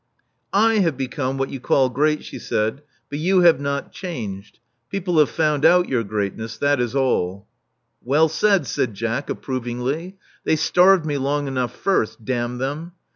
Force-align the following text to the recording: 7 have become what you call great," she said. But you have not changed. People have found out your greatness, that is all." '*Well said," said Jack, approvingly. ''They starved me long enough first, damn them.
7 0.51 0.81
have 0.81 0.97
become 0.97 1.37
what 1.37 1.51
you 1.51 1.59
call 1.59 1.87
great," 1.87 2.23
she 2.23 2.39
said. 2.39 2.81
But 3.11 3.19
you 3.19 3.41
have 3.41 3.59
not 3.59 3.91
changed. 3.91 4.57
People 4.89 5.19
have 5.19 5.29
found 5.29 5.63
out 5.63 5.89
your 5.89 6.03
greatness, 6.03 6.57
that 6.57 6.79
is 6.81 6.95
all." 6.95 7.45
'*Well 8.03 8.27
said," 8.27 8.65
said 8.65 8.95
Jack, 8.95 9.29
approvingly. 9.29 10.17
''They 10.43 10.55
starved 10.57 11.05
me 11.05 11.19
long 11.19 11.47
enough 11.47 11.75
first, 11.75 12.25
damn 12.25 12.57
them. 12.57 12.93